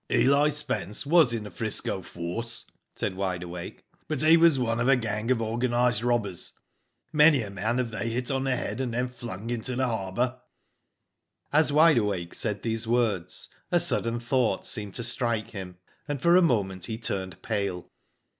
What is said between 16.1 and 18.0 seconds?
for a moment he turned pale.